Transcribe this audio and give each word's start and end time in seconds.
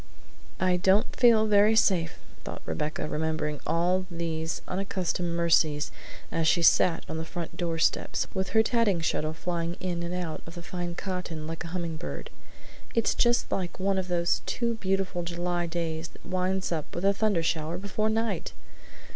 "I 0.59 0.77
don't 0.77 1.15
feel 1.15 1.45
very 1.45 1.75
safe," 1.75 2.17
thought 2.43 2.63
Rebecca, 2.65 3.07
remembering 3.07 3.59
all 3.67 4.07
these 4.09 4.63
unaccustomed 4.67 5.35
mercies 5.35 5.91
as 6.31 6.47
she 6.47 6.63
sat 6.63 7.05
on 7.07 7.17
the 7.19 7.23
front 7.23 7.55
doorsteps, 7.55 8.25
with 8.33 8.49
her 8.49 8.63
tatting 8.63 9.01
shuttle 9.01 9.33
flying 9.33 9.75
in 9.79 10.01
and 10.01 10.11
out 10.15 10.41
of 10.47 10.55
the 10.55 10.63
fine 10.63 10.95
cotton 10.95 11.45
like 11.45 11.63
a 11.63 11.67
hummingbird. 11.77 12.31
"It's 12.95 13.13
just 13.13 13.51
like 13.51 13.79
one 13.79 13.99
of 13.99 14.07
those 14.07 14.41
too 14.47 14.73
beautiful 14.73 15.21
July 15.21 15.67
days 15.67 16.07
that 16.07 16.25
winds 16.25 16.71
up 16.71 16.95
with 16.95 17.05
a 17.05 17.13
thundershower 17.13 17.77
before 17.79 18.09
night! 18.09 18.53